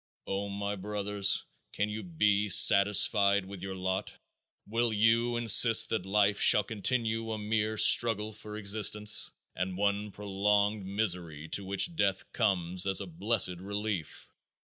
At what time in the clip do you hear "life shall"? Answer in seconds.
6.07-6.63